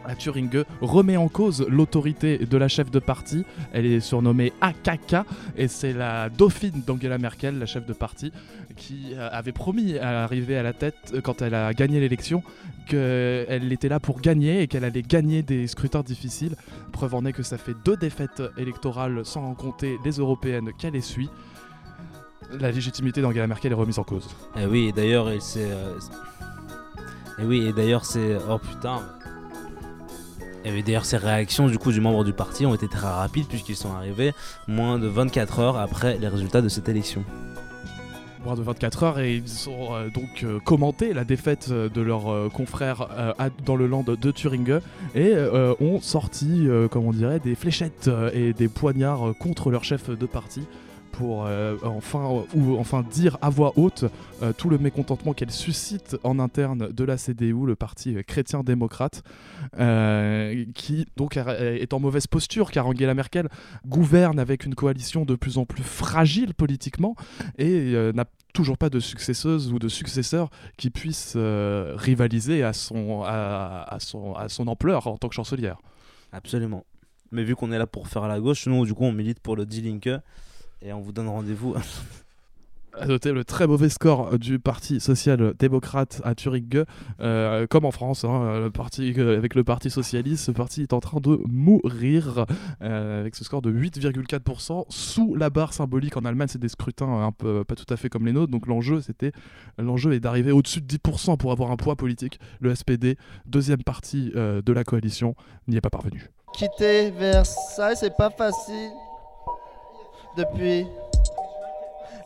[0.06, 3.46] à Thuringe remet en cause l'autorité de la chef de parti.
[3.72, 5.16] Elle est surnommée AKK
[5.58, 8.32] et c'est la dauphine d'Angela Merkel, la chef de parti,
[8.76, 12.44] qui euh, avait promis à arriver à la tête euh, quand elle a gagné l'élection
[12.88, 16.56] qu'elle était là pour gagner et qu'elle allait gagner des scrutins difficiles.
[16.92, 21.30] Preuve en est que ça fait deux défaites électorales sans compter les européennes qu'elle essuie.
[22.60, 24.28] La légitimité d'Angela Merkel est remise en cause.
[24.60, 25.72] Et oui, d'ailleurs, il s'est.
[25.72, 25.98] euh,
[27.40, 28.38] Et oui, et d'ailleurs, c'est.
[28.50, 29.02] Oh putain.
[30.66, 33.76] Et d'ailleurs, ces réactions du coup du membre du parti ont été très rapides puisqu'ils
[33.76, 34.34] sont arrivés
[34.68, 37.24] moins de 24 heures après les résultats de cette élection.
[38.46, 42.02] moins de 24 heures et ils ont euh, donc euh, commenté la défaite euh, de
[42.02, 43.08] leurs confrères
[43.66, 44.80] dans le land de Thuringe
[45.16, 45.34] et
[45.80, 50.66] ont sorti, comme on dirait, des fléchettes et des poignards contre leur chef de parti
[51.14, 54.06] pour euh, enfin, ou enfin dire à voix haute
[54.42, 59.24] euh, tout le mécontentement qu'elle suscite en interne de la CDU, le parti chrétien-démocrate,
[59.80, 63.48] euh, qui donc est en mauvaise posture car Angela Merkel
[63.86, 67.16] gouverne avec une coalition de plus en plus fragile politiquement
[67.58, 73.98] et n'a toujours pas de successeuse ou de successeur qui puisse rivaliser à son, à,
[74.00, 75.78] son, à son ampleur en tant que chancelière.
[76.32, 76.86] Absolument.
[77.32, 79.40] Mais vu qu'on est là pour faire à la gauche, nous du coup on milite
[79.40, 80.10] pour le D-Linke
[80.84, 81.76] et on vous donne rendez-vous.
[82.96, 86.86] À noter le très mauvais score du Parti social-démocrate à Thuringe,
[87.22, 90.94] euh, comme en France, hein, le parti, euh, avec le Parti socialiste, ce parti est
[90.94, 92.46] en train de mourir
[92.84, 96.18] euh, avec ce score de 8,4% sous la barre symbolique.
[96.18, 98.68] En Allemagne, c'est des scrutins un peu pas tout à fait comme les nôtres, donc
[98.68, 99.32] l'enjeu c'était
[99.80, 102.40] l'enjeu est d'arriver au-dessus de 10% pour avoir un poids politique.
[102.60, 103.18] Le SPD,
[103.48, 105.34] deuxième parti euh, de la coalition,
[105.68, 106.30] n'y est pas parvenu.
[106.54, 108.92] Quitter Versailles, c'est pas facile.
[110.36, 110.88] Depuis,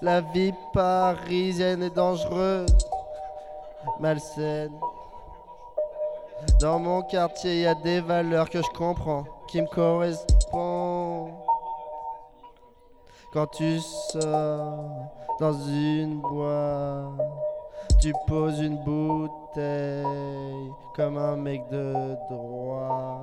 [0.01, 2.78] la vie parisienne est dangereuse,
[3.99, 4.80] malsaine.
[6.62, 11.34] Dans mon quartier, il y a des valeurs que je comprends, qui me correspondent.
[13.34, 14.86] Quand tu sors
[15.39, 17.12] dans une boîte,
[17.99, 23.20] tu poses une bouteille comme un mec de droit.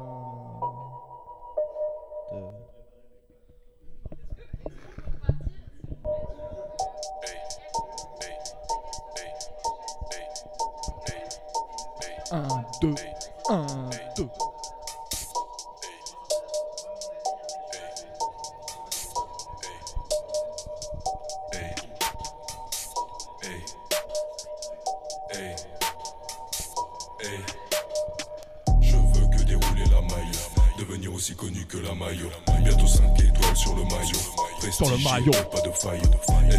[28.82, 30.32] Je veux que dérouler la maille,
[30.78, 32.30] devenir aussi connu que la maillot.
[32.62, 34.72] Bientôt 5 étoiles sur le maillot.
[34.72, 35.32] Sur le maillot.
[35.50, 36.00] Pas de faille,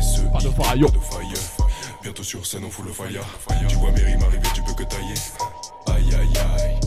[0.01, 0.81] SE, Pas de faille.
[0.81, 1.33] pas de faille.
[2.03, 3.21] Bientôt sur scène, on fout le fire.
[3.67, 5.15] Tu vois mes rimes arriver, tu peux que tailler.
[5.87, 6.79] Aïe aïe aïe.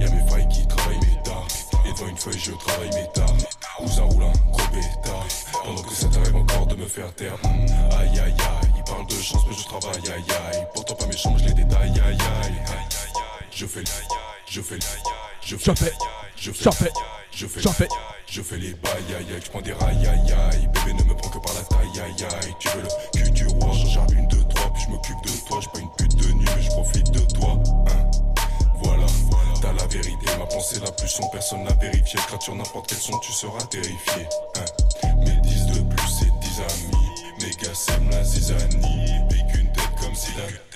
[0.00, 1.46] Y'a mes failles qui travaillent mes dards.
[1.86, 3.36] Et devant une feuille, je travaille mes dards.
[3.78, 5.26] Cousin roulant, gros pétard.
[5.64, 7.36] Pendant que ça t'arrive encore de me faire taire.
[7.44, 7.66] Hmm,
[8.00, 8.68] Aïe aïe aïe.
[8.76, 10.66] Ils parlent de chance, mais je travaille aïe aïe.
[10.74, 12.52] Pourtant pas méchant, mais je les détaille aïe aïe.
[13.58, 13.86] Je fais le.
[14.48, 14.80] Je fais le.
[15.44, 15.74] Je fais.
[15.74, 15.92] Je fais.
[16.36, 16.92] Je fais.
[17.32, 17.60] Je fais.
[17.60, 17.88] Je fais.
[18.28, 18.40] Je.
[18.40, 19.40] Je les bails aïe.
[19.44, 20.68] Je prends des rails aïe aïe.
[20.68, 22.54] Bébé ne me prend que par la taille aïe aïe.
[22.60, 23.72] Tu veux le cul du roi.
[23.92, 24.72] J'en une, deux, trois.
[24.72, 25.58] Puis je m'occupe de toi.
[25.60, 27.60] J'ai pas une pute de nuit, mais je profite de toi.
[27.88, 28.10] Hein.
[28.80, 29.06] Voilà,
[29.60, 32.20] t'as la vérité, ma pensée la plus sombre, personne n'a vérifié.
[32.28, 34.28] Gratte sur n'importe quel son, tu seras terrifié.
[34.54, 35.10] Hein.
[35.18, 37.08] Mes 10 de plus, c'est 10 amis.
[37.40, 39.28] Mes gars la zizanie.
[39.28, 40.67] Pique une tête comme Zidane.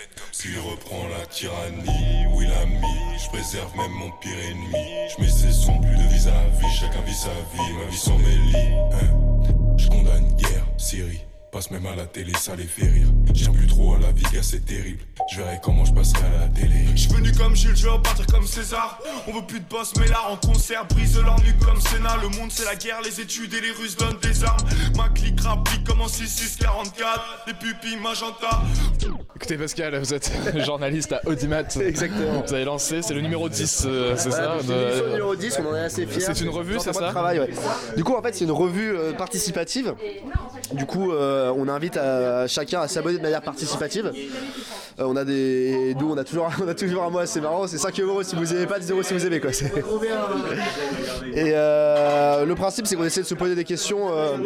[0.42, 2.26] Puis reprend la tyrannie.
[2.34, 2.80] Oui, l'ami,
[3.16, 5.08] je préserve même mon pire ennemi.
[5.16, 6.80] Je mets ces sons plus de vis-à-vis.
[6.80, 8.74] Chacun vit sa vie, ma vie mêlis.
[8.92, 9.76] Hein.
[9.76, 11.20] Je condamne guerre, Syrie.
[11.52, 13.08] Passe même à la télé, ça les fait rire.
[13.34, 15.04] Tiens plus trop à la vie, gars, c'est terrible.
[15.30, 16.86] Je verrai comment je passerai à la télé.
[16.94, 18.98] Je suis venu comme Jules, je vais repartir comme César.
[19.28, 22.16] On veut plus de boss, mais là en concert, brise leur comme Sénat.
[22.22, 24.66] Le monde c'est la guerre, les études et les Russes donnent des armes.
[24.96, 25.36] Ma clique
[25.82, 28.62] rapplique comme Battement 6644, les pupilles magenta.
[29.36, 30.30] Écoutez Pascal, vous êtes
[30.64, 31.62] journaliste à Audimat.
[31.80, 32.42] Exactement.
[32.46, 35.36] Vous avez lancé, c'est le numéro 10, euh, c'est Voilà, ça c'est de- l'émission numéro
[35.36, 36.20] 10, on en est assez fiers.
[36.20, 37.50] C'est une revue, c'est mois ça travail, ouais.
[37.96, 39.94] Du coup, en fait, c'est une revue euh, participative.
[40.72, 44.12] Du coup, euh, on invite à, chacun à s'abonner de manière participative.
[45.00, 45.94] Euh, on a des.
[45.98, 47.66] Nous, on a toujours, on a toujours un mot assez marrant.
[47.66, 49.52] C'est 5 euros si vous aimez pas, 10 euros si vous aimez, quoi.
[49.52, 49.72] C'est-
[51.34, 54.36] Et euh, le principe, c'est qu'on essaie de se poser des questions euh,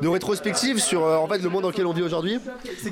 [0.00, 2.38] de rétrospective sur euh, en fait, le monde dans lequel on vit aujourd'hui.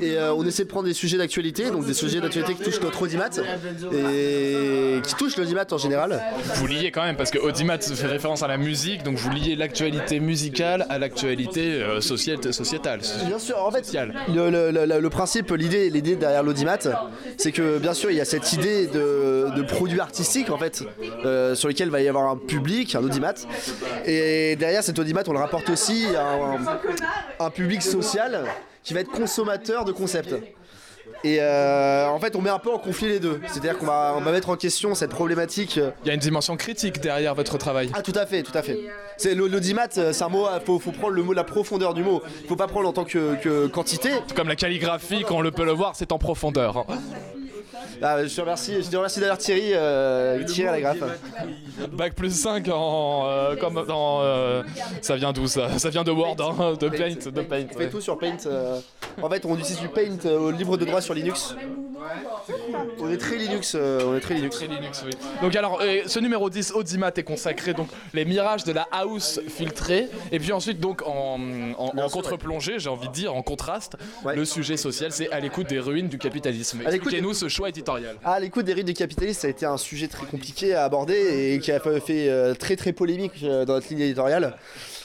[0.01, 2.81] Et euh, on essaie de prendre des sujets d'actualité, donc des sujets d'actualité qui touchent
[2.81, 3.29] notre audimat
[3.93, 6.21] et qui touchent l'audimat en général.
[6.55, 9.55] Vous liez quand même, parce que Audimat fait référence à la musique, donc vous liez
[9.55, 13.01] l'actualité musicale à l'actualité euh, sociale- sociétale.
[13.25, 13.91] Bien sûr, en fait,
[14.33, 16.77] le, le- le- le principe, l'idée, l'idée derrière l'audimat,
[17.37, 20.83] c'est que bien sûr, il y a cette idée de, de produit artistique en fait,
[21.25, 23.33] euh, sur lequel va y avoir un public, un audimat,
[24.05, 28.45] et derrière cet audimat, on le rapporte aussi à un, un public social
[28.83, 30.35] qui va être consommateur de concepts.
[31.23, 33.39] Et euh, en fait, on met un peu en conflit les deux.
[33.47, 35.77] C'est-à-dire qu'on va, on va mettre en question cette problématique.
[36.03, 37.89] Il y a une dimension critique derrière votre travail.
[37.93, 38.77] Ah, tout à fait, tout à fait.
[39.17, 40.45] C'est le- l'audimat, euh, c'est un mot.
[40.47, 42.21] euh, Faut, faut prendre le mot, la profondeur du mot.
[42.47, 44.09] Faut pas prendre en tant que, que quantité.
[44.35, 46.85] Comme la calligraphie, quand on le peut le voir, c'est en profondeur.
[48.01, 51.17] Ah, je te remercie, je te remercie d'ailleurs Thierry, euh, Thierry à la graffe.
[51.91, 53.23] Bac plus 5 en.
[53.27, 54.21] euh, comme dans.
[54.21, 54.63] euh,
[55.01, 55.77] ça vient d'où ça?
[55.79, 57.29] Ça vient de Word, hein, de Paint.
[57.31, 58.37] De Paint On fait tout sur Paint.
[58.45, 58.79] euh,
[59.21, 61.55] en fait, on utilise du Paint euh, au libre de droit sur Linux.
[62.99, 65.03] On est très Linux, euh, on est très Linux.
[65.41, 69.39] Donc alors, euh, ce numéro 10, Audimat, est consacré donc les mirages de la house
[69.47, 71.39] filtrée, et puis ensuite donc en,
[71.77, 75.67] en- en contre-plongée, j'ai envie de dire, en contraste, le sujet social, c'est à l'écoute
[75.67, 76.79] des ruines du capitalisme.
[76.85, 78.15] À l'écoute Expliquez-nous ce choix éditorial?
[78.23, 81.53] Ah, l'écoute des rites du capitalisme, ça a été un sujet très compliqué à aborder
[81.53, 84.57] et qui a fait euh, très très polémique euh, dans notre ligne éditoriale.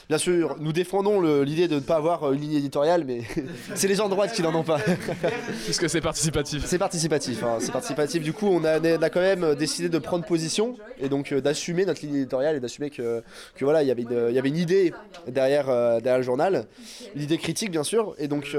[0.09, 3.23] Bien sûr, nous défendons l'idée de ne pas avoir euh, une ligne éditoriale, mais
[3.75, 4.79] c'est les gens de droite qui n'en ont pas.
[5.65, 6.65] Puisque c'est participatif.
[6.67, 8.23] C'est participatif, hein, c'est participatif.
[8.23, 11.41] Du coup, on a, on a quand même décidé de prendre position et donc euh,
[11.41, 13.23] d'assumer notre ligne éditoriale et d'assumer que,
[13.55, 14.93] que voilà, il y avait une, il y avait une idée
[15.29, 16.67] derrière, derrière le journal,
[17.15, 18.55] une idée critique bien sûr, et donc.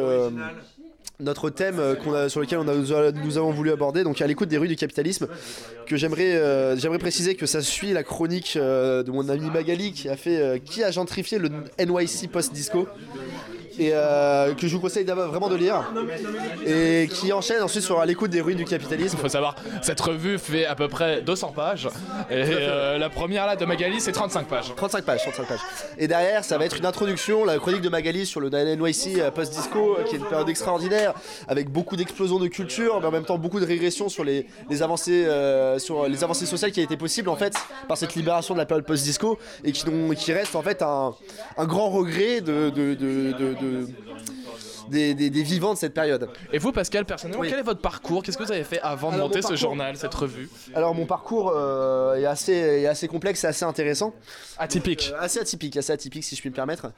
[1.23, 4.75] Notre thème euh, sur lequel nous, avons voulu aborder, donc à l'écoute des rues du
[4.75, 5.27] capitalisme,
[5.87, 10.09] que j'aimerais euh, préciser que ça suit la chronique euh, de mon ami Magali qui
[10.09, 11.49] a fait qui a gentrifié le
[11.79, 12.87] NYC post-disco
[13.79, 15.83] et euh, que je vous conseille vraiment de lire
[16.65, 19.17] et qui enchaîne ensuite sur l'écoute des ruines du capitalisme.
[19.17, 21.87] Il faut savoir, cette revue fait à peu près 200 pages,
[22.29, 24.73] et euh, la première là de Magali, c'est 35 pages.
[24.75, 25.59] 35 pages, 35 pages.
[25.97, 29.31] Et derrière, ça va être une introduction, la chronique de Magali sur le NYC euh,
[29.31, 31.13] post-disco, qui est une période extraordinaire,
[31.47, 34.81] avec beaucoup d'explosions de culture, mais en même temps beaucoup de régression sur les, les
[34.81, 37.53] avancées, euh, sur les avancées sociales qui a été possible en fait
[37.87, 39.83] par cette libération de la période post-disco et qui,
[40.17, 41.13] qui reste en fait un,
[41.57, 43.87] un grand regret de, de- de- de- de-
[44.89, 46.29] des, des- des vivants de cette période.
[46.51, 48.21] Et vous, Pascal, personnellement, quel est votre parcours?
[48.21, 50.49] Qu'est-ce que vous avez fait avant de Alors, monter mon ce parcours- journal, cette revue?
[50.75, 54.13] Alors mon parcours euh, est, assez, est assez complexe et assez intéressant.
[54.57, 55.11] Atypique.
[55.19, 56.91] assez atypique, assez atypique si je puis me permettre.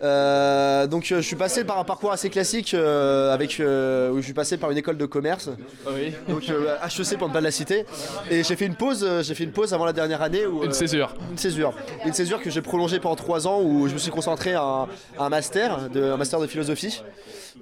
[0.00, 4.22] Euh, donc euh, je suis passé par un parcours assez classique euh, avec où je
[4.22, 5.50] suis passé par une école de commerce.
[5.88, 6.12] Oui.
[6.28, 7.84] Donc HEC pour ne pas la citer.
[8.30, 10.72] Et j'ai fait une pause, j'ai fait une pause avant la dernière année où, Une
[10.72, 11.14] césure.
[11.30, 11.72] Une césure.
[12.04, 14.82] Une césure que j'ai prolongée pendant trois ans où je me suis concentré à un,
[15.18, 17.02] à un master, de, un master de philosophie.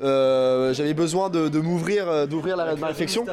[0.02, 3.24] Euh, J'avais besoin de, de m'ouvrir, euh, d'ouvrir la, ma réflexion.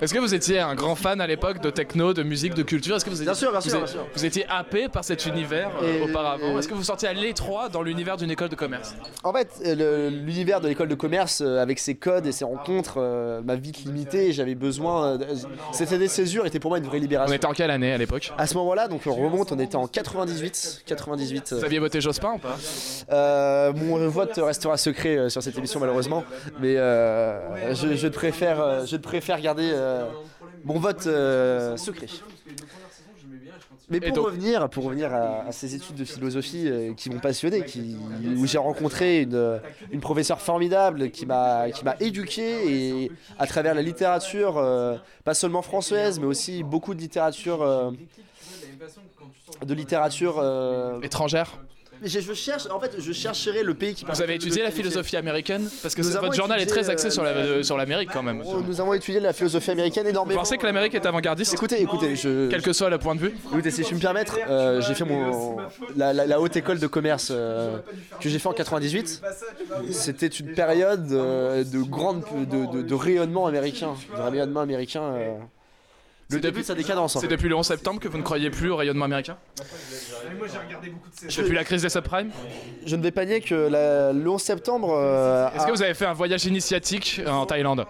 [0.00, 2.96] Est-ce que vous étiez un grand fan à l'époque de techno, de musique, de culture?
[2.96, 4.06] Est-ce que vous étiez, Bien sûr, bien vous sûr, êtes- bien sûr.
[4.14, 6.58] vous étiez happé par cet univers euh, auparavant?
[6.58, 8.94] Est-ce que vous sortiez à l'étroit dans l'univers d'une école de commerce?
[9.24, 9.48] En fait,
[10.10, 14.32] l'univers de l'école de commerce, avec ses codes et ses rencontres, euh, m'a vite limité.
[14.32, 15.12] J'avais besoin.
[15.14, 15.26] euh, de-
[15.72, 17.32] Cette année de césure était pour moi une vraie libération.
[17.32, 18.32] On était en quelle année à l'époque?
[18.38, 20.82] À ce moment-là, donc on remonte, on était en 98.
[20.86, 22.56] 98 euh, Vous aviez voté Jospin ou pas?
[23.10, 26.01] Euh, mon vote restera secret sur cette émission malheureusement,
[26.60, 30.06] mais euh, je, je préfère, euh, je préfère garder euh,
[30.64, 32.06] mon vote euh, secret.
[33.90, 37.18] Mais pour donc- revenir, pour revenir à, à ces études de philosophie euh, qui m'ont
[37.18, 37.96] passionné, qui,
[38.38, 43.74] où j'ai rencontré une, une professeure formidable qui m'a qui m'a éduqué et à travers
[43.74, 47.90] la littérature, euh, pas seulement française, mais aussi beaucoup de littérature, euh,
[49.66, 51.58] de littérature euh, étrangère.
[52.02, 54.04] Mais je, je cherche, en fait, je chercherai le pays qui.
[54.04, 57.22] Vous avez étudié la philosophie américaine Parce que votre journal est très axé euh, sur
[57.22, 58.42] la- sur l'Amérique quand même.
[58.44, 60.40] Oh, Nous avons étudié la philosophie américaine Vous énormément.
[60.40, 62.48] pensez que l'Amérique est avant-gardiste Écoutez, écoutez, je.
[62.50, 65.04] Quel que soit le point de vue Écoutez, si je me permettre, euh, j'ai fait
[65.04, 65.56] mon
[65.96, 67.78] la, la- la haute école de commerce euh,
[68.20, 69.22] que j'ai fait en 98.
[69.92, 75.14] C'était une période euh, de grande de, de- de rayonnement américain, de rayonnement américain.
[76.32, 76.36] Euh.
[76.36, 77.16] Le début de sa décadence.
[77.16, 79.36] en C'est depuis le 11 septembre que vous ne croyez plus au rayonnement américain
[80.38, 81.42] Moi j'ai regardé beaucoup de séries.
[81.44, 82.30] Depuis la crise des subprimes
[82.86, 84.92] Je ne vais pas nier que la- le 11 septembre.
[84.96, 87.84] euh, Est-ce a- que vous avez fait un voyage initiatique en Thaïlande?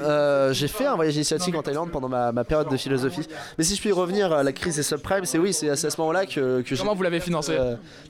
[0.00, 3.26] Euh, j'ai fait un voyage initiatique en Thaïlande pendant ma, ma période de philosophie.
[3.58, 6.00] Mais si je puis revenir à la crise des subprimes, c'est oui, c'est à ce
[6.00, 7.56] moment-là que, que Comment vous l'avez financé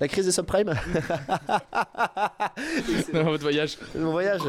[0.00, 0.74] La crise des subprimes
[3.12, 4.40] dans votre voyage Mon voyage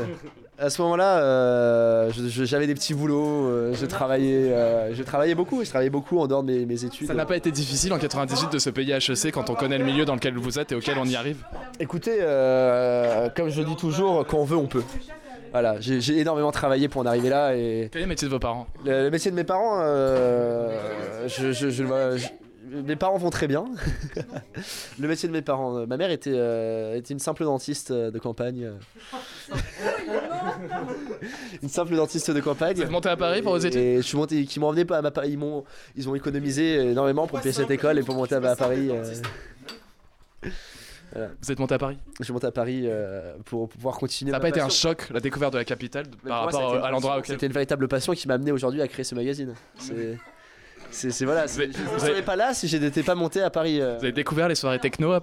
[0.57, 5.63] À ce moment-là, euh, j'avais des petits boulots, euh, je, travaillais, euh, je travaillais beaucoup,
[5.63, 7.07] je travaillais beaucoup en dehors de mes, mes études.
[7.07, 9.85] Ça n'a pas été difficile en 98 de se payer HEC quand on connaît le
[9.85, 11.37] milieu dans lequel vous êtes et auquel on y arrive?
[11.79, 14.83] Écoutez, euh, comme je dis toujours, quand on veut, on peut.
[15.51, 17.89] Voilà, j'ai énormément travaillé pour en arriver là et.
[17.91, 18.67] Quel est le métier de vos parents?
[18.85, 22.27] Le, le métier de mes parents, euh, je, je- je le vois- je-
[22.87, 23.65] mes parents vont très bien.
[24.99, 28.71] le métier de mes parents, ma mère était, euh, était une simple dentiste de campagne.
[31.61, 32.75] une simple dentiste de campagne.
[32.77, 33.75] Vous êtes monté à Paris pour vos études?
[33.79, 35.65] Et je suis monté, qui m'ont emmené pas à ma- ils m'ont,
[35.97, 38.89] ils ont économisé énormément pour payer cette école et pour monter à, à Paris.
[38.89, 39.03] euh.
[41.11, 41.29] Voilà.
[41.41, 41.97] Vous êtes monté à Paris?
[42.19, 44.31] Je suis monté à Paris euh, pour, pouvoir continuer.
[44.31, 46.85] Ça n'a pas été un choc, la découverte de la capitale, Mais par moi, rapport
[46.85, 49.53] à l'endroit auquel C'était une véritable passion qui m'a amené aujourd'hui à créer ce magazine.
[49.77, 50.17] C'est.
[50.91, 53.79] C'est voilà, je ne vous serais pas là si je n'étais pas monté à Paris.
[53.81, 53.95] euh.
[53.97, 55.13] Vous avez découvert les soirées techno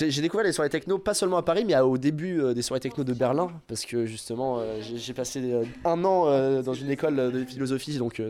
[0.00, 2.62] J'ai découvert les soirées techno pas seulement à Paris mais à- au début euh, des
[2.62, 5.42] soirées techno de Berlin parce que justement euh, j'ai- passé
[5.84, 8.20] un an dans une école de philosophie donc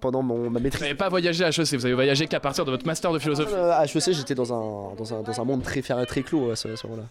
[0.00, 0.82] pendant mon, ma Vous maîtrise.
[0.82, 3.54] n'avez pas voyagé à HEC, vous avez voyagé qu'à partir de votre master de philosophie.
[3.54, 6.56] À HEC j'étais dans un, dans, un, dans un monde très, ferré, très clos à
[6.56, 7.06] ce, à ce moment-là.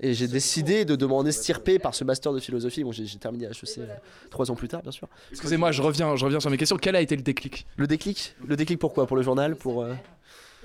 [0.00, 2.84] Et j'ai décidé de, de m'en estirper par ce master de philosophie.
[2.84, 3.86] Bon, j'ai terminé à HEC euh,
[4.30, 5.08] trois ans plus tard, bien sûr.
[5.30, 6.76] Excusez-moi, je reviens, je reviens sur mes questions.
[6.76, 7.66] Quel a été le déclic?
[7.76, 8.34] Le déclic?
[8.46, 9.56] Le déclic pourquoi Pour le journal?
[9.56, 9.82] Pour.
[9.82, 9.94] euh,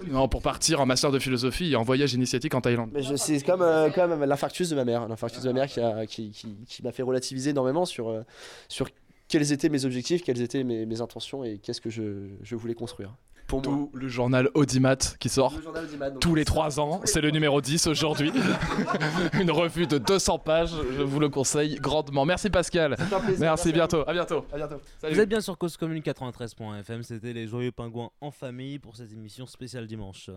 [0.07, 2.89] Non, pour partir en master de philosophie et en voyage initiatique en Thaïlande.
[2.93, 5.07] Mais je- c'est comme, euh, comme l'infarctus de ma mère.
[5.07, 8.23] L'infarctus de ma mère qui, a- qui, qui- qui m'a fait relativiser énormément sur, euh,
[8.67, 8.89] sur
[9.29, 12.73] quels étaient mes objectifs, quelles étaient mes, mes intentions et qu'est-ce que je, je voulais
[12.73, 13.15] construire.
[13.51, 13.73] Pour moi.
[13.73, 16.21] Tout le journal Audimat qui sort Le journal Audimat, donc.
[16.21, 17.01] tous les 3 ans.
[17.03, 18.31] C'est le numéro 10 aujourd'hui.
[19.41, 22.25] Une revue de 200 pages, je vous le conseille grandement.
[22.25, 22.93] Merci Pascal.
[22.93, 24.03] un plaisir, Merci, merci à bientôt.
[24.07, 24.45] À bientôt.
[24.53, 24.81] À bientôt.
[24.99, 25.13] Salut.
[25.15, 29.11] Vous êtes bien sur Cause Commune 93.fm, c'était les Joyeux Pingouins en famille pour cette
[29.11, 30.29] émission spéciale dimanche.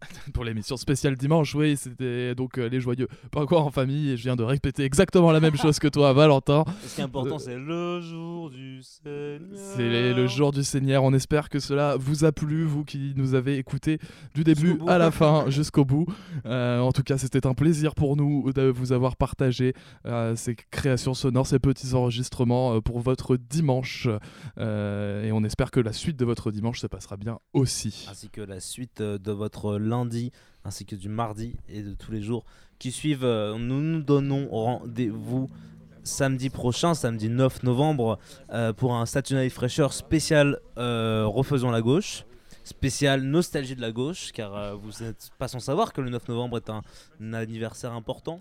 [0.34, 4.22] Pour l'émission spéciale dimanche, oui, c'était donc euh, les joyeux pingouins en famille et je
[4.22, 6.64] viens de répéter exactement la même chose que toi, Valentin.
[6.86, 9.40] Ce qui est important, Euh, c'est le jour du Seigneur.
[9.54, 11.02] C'est les- le jour du Seigneur.
[11.04, 13.98] On espère que cela vous a plu, vous qui nous avez écouté
[14.34, 16.06] du début à la fin, jusqu'au bout.
[16.46, 19.74] Euh, en tout cas, c'était un plaisir pour nous de vous avoir partagé
[20.06, 24.08] euh, ces créations sonores, ces petits enregistrements euh, pour votre dimanche.
[24.58, 28.06] Euh, et on espère que la suite de votre dimanche se passera bien aussi.
[28.10, 30.32] Ainsi que la suite de votre lundi,
[30.64, 32.44] ainsi que du mardi et de tous les jours
[32.78, 33.24] qui suivent.
[33.24, 35.50] Euh, Nous nous donnons rendez-vous
[36.02, 38.18] samedi prochain, samedi 9 novembre,
[38.52, 42.24] euh, pour un Saturday Fresher spécial euh, Refaisons la gauche.
[42.64, 46.58] Spécial nostalgie de la gauche, car vous n'êtes pas sans savoir que le 9 novembre
[46.58, 46.82] est un
[47.32, 48.40] anniversaire important.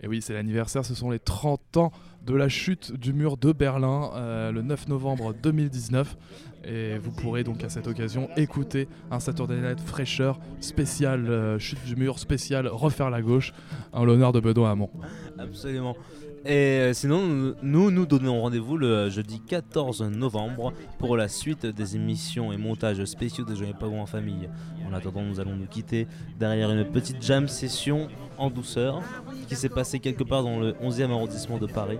[0.00, 1.92] Et oui, c'est l'anniversaire, ce sont les 30 ans
[2.24, 6.16] de la chute du mur de Berlin, euh, le 9 novembre 2019.
[6.64, 11.82] Et vous pourrez donc à cette occasion écouter un Saturday Night Fraîcheur spécial euh, chute
[11.84, 13.52] du mur, spécial refaire la gauche,
[13.92, 14.90] en l'honneur de Benoît Hamon.
[15.38, 15.96] Absolument.
[16.44, 21.96] Et euh, sinon, nous nous donnons rendez-vous le jeudi 14 novembre pour la suite des
[21.96, 24.48] émissions et montages spéciaux des Joyeux Pagons en famille.
[24.88, 26.06] En attendant, nous allons nous quitter
[26.38, 28.08] derrière une petite jam session
[28.38, 29.02] en douceur
[29.48, 31.98] qui s'est passée quelque part dans le 11e arrondissement de Paris.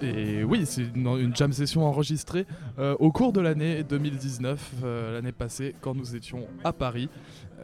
[0.00, 2.46] Et oui, c'est une, une jam session enregistrée
[2.78, 7.08] euh, au cours de l'année 2019, euh, l'année passée, quand nous étions à Paris.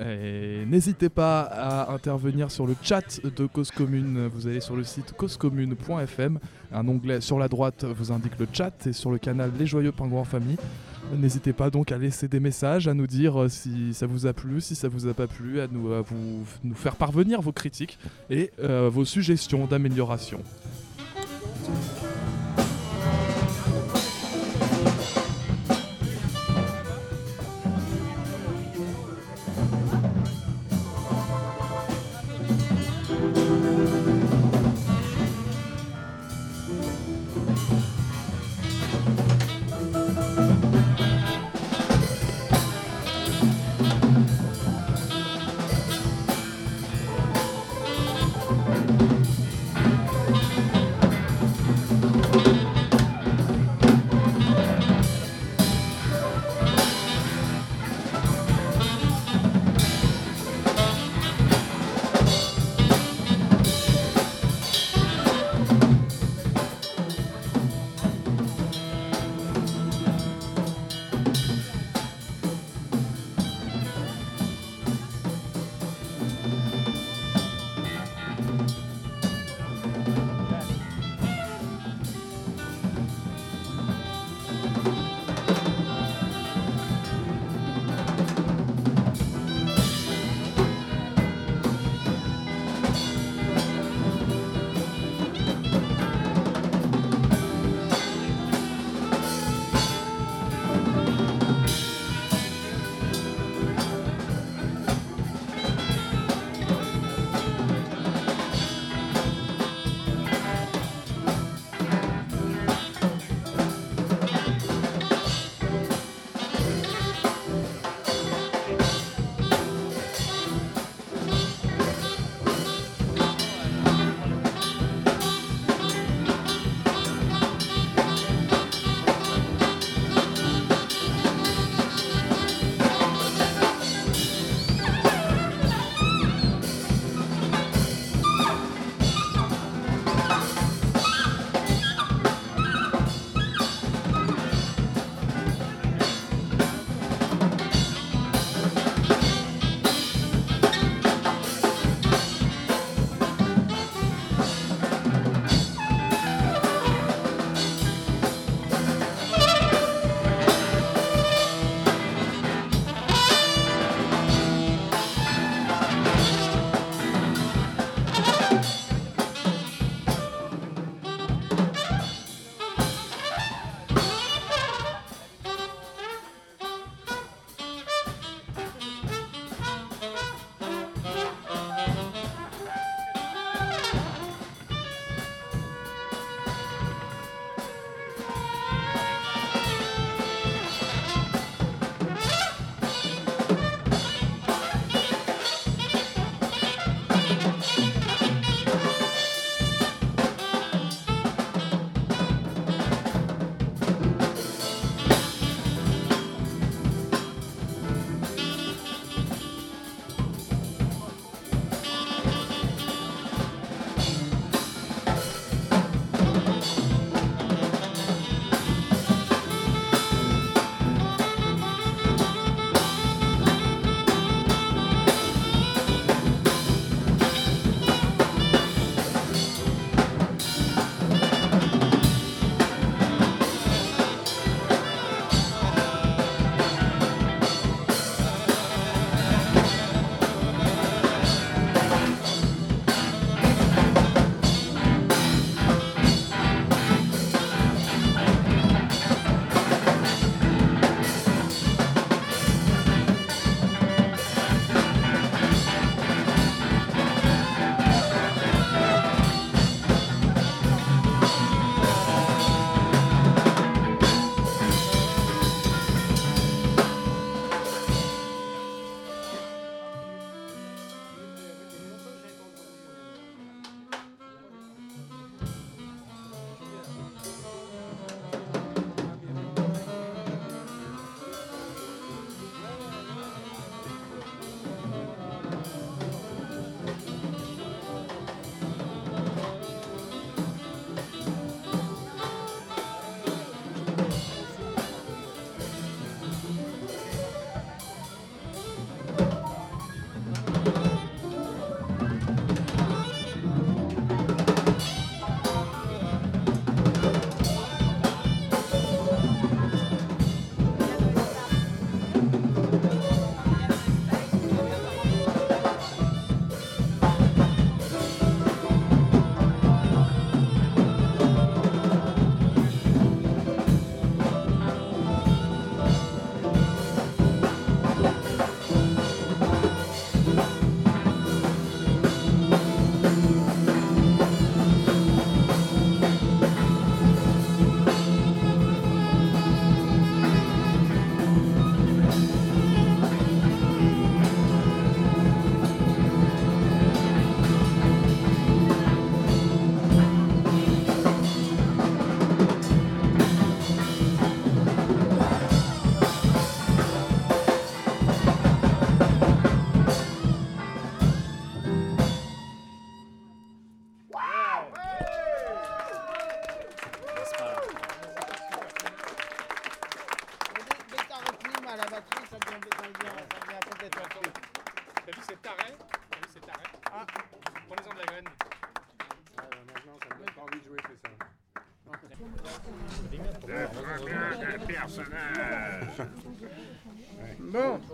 [0.01, 4.27] N'hésitez pas à intervenir sur le chat de Cause Commune.
[4.27, 6.39] Vous allez sur le site causecommune.fm.
[6.73, 9.93] Un onglet sur la droite vous indique le chat et sur le canal Les Joyeux
[9.93, 10.57] Pingouins Famille.
[11.13, 14.33] N'hésitez pas donc à laisser des messages, à nous dire euh, si ça vous a
[14.33, 17.99] plu, si ça vous a pas plu, à nous, vous, nous faire parvenir vos critiques
[18.31, 20.41] et euh, vos suggestions d'amélioration.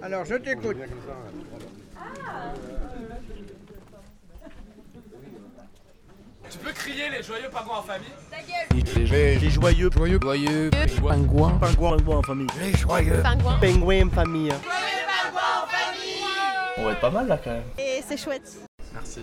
[0.02, 0.76] Alors je t'écoute.
[6.50, 8.08] Tu peux crier les joyeux pingouins en famille
[8.74, 10.70] Les, joyeux, joyeux, joyeux,
[11.00, 12.46] pingouins, pingouins, pingouins en famille.
[12.60, 13.58] Les joyeux, Pingouins.
[13.60, 14.52] pingouins en famille.
[16.78, 17.62] On va être pas mal là quand même.
[17.78, 18.56] Et c'est chouette.
[18.92, 19.20] Merci.